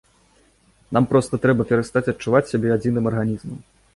Нам 0.97 1.05
проста 1.11 1.39
трэба 1.43 1.67
перастаць 1.73 2.03
адчуваць 2.13 2.43
сябе 2.53 2.73
адзіным 2.79 3.05
арганізмам. 3.13 3.63